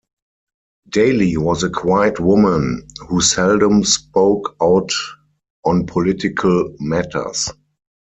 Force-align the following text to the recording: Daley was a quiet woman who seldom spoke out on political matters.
Daley 0.89 1.37
was 1.37 1.61
a 1.61 1.69
quiet 1.69 2.19
woman 2.19 2.87
who 3.07 3.21
seldom 3.21 3.83
spoke 3.83 4.55
out 4.59 4.91
on 5.63 5.85
political 5.85 6.73
matters. 6.79 7.51